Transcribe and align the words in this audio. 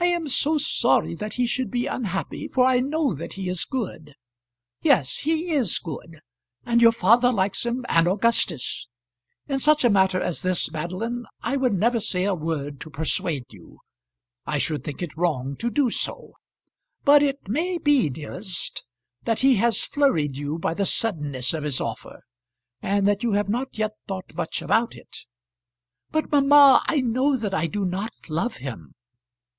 "I 0.00 0.06
am 0.14 0.26
so 0.26 0.58
sorry 0.58 1.14
that 1.14 1.34
he 1.34 1.46
should 1.46 1.70
be 1.70 1.86
unhappy, 1.86 2.48
for 2.48 2.66
I 2.66 2.80
know 2.80 3.14
that 3.14 3.34
he 3.34 3.48
is 3.48 3.64
good." 3.64 4.16
"Yes, 4.80 5.18
he 5.20 5.52
is 5.52 5.78
good; 5.78 6.18
and 6.66 6.82
your 6.82 6.90
father 6.90 7.30
likes 7.30 7.64
him, 7.64 7.86
and 7.88 8.08
Augustus. 8.08 8.88
In 9.46 9.60
such 9.60 9.84
a 9.84 9.90
matter 9.90 10.20
as 10.20 10.42
this, 10.42 10.72
Madeline, 10.72 11.24
I 11.40 11.56
would 11.56 11.72
never 11.72 12.00
say 12.00 12.24
a 12.24 12.34
word 12.34 12.80
to 12.80 12.90
persuade 12.90 13.46
you. 13.52 13.78
I 14.44 14.58
should 14.58 14.82
think 14.82 15.02
it 15.02 15.16
wrong 15.16 15.54
to 15.58 15.70
do 15.70 15.88
so. 15.88 16.32
But 17.04 17.22
it 17.22 17.46
may 17.48 17.78
be, 17.78 18.10
dearest, 18.10 18.82
that 19.22 19.38
he 19.38 19.54
has 19.56 19.84
flurried 19.84 20.36
you 20.36 20.58
by 20.58 20.74
the 20.74 20.84
suddenness 20.86 21.54
of 21.54 21.62
his 21.62 21.80
offer; 21.80 22.22
and 22.82 23.06
that 23.06 23.22
you 23.22 23.32
have 23.32 23.48
not 23.48 23.78
yet 23.78 23.92
thought 24.08 24.34
much 24.34 24.62
about 24.62 24.96
it." 24.96 25.18
"But, 26.10 26.32
mamma, 26.32 26.82
I 26.88 27.00
know 27.02 27.36
that 27.36 27.54
I 27.54 27.68
do 27.68 27.84
not 27.84 28.12
love 28.28 28.56
him." 28.56 28.94